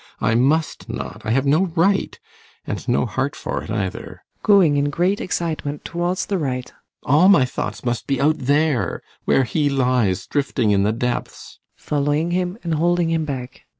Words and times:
I 0.19 0.33
must 0.33 0.89
not 0.89 1.21
I 1.23 1.29
have 1.29 1.45
no 1.45 1.67
right 1.75 2.19
and 2.65 2.89
no 2.89 3.05
heart 3.05 3.35
for 3.35 3.61
it, 3.63 3.69
either. 3.69 4.23
[Going 4.41 4.75
in 4.75 4.89
great 4.89 5.21
excitement 5.21 5.85
towards 5.85 6.25
the 6.25 6.39
right.] 6.39 6.73
All 7.03 7.29
my 7.29 7.45
thoughts 7.45 7.85
must 7.85 8.07
be 8.07 8.19
out 8.19 8.39
there, 8.39 9.03
where 9.25 9.43
he 9.43 9.69
lies 9.69 10.25
drifting 10.25 10.71
in 10.71 10.81
the 10.81 10.91
depths! 10.91 11.59
ASTA. 11.77 11.85
[Following 11.89 12.31
him 12.31 12.57
and 12.63 12.73
holding 12.73 13.11
him 13.11 13.25
back. 13.25 13.61